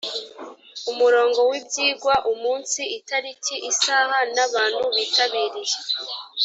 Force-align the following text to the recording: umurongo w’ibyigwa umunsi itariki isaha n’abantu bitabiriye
umurongo 0.91 1.39
w’ibyigwa 1.49 2.13
umunsi 2.31 2.81
itariki 2.97 3.55
isaha 3.71 4.17
n’abantu 4.35 4.85
bitabiriye 4.95 5.77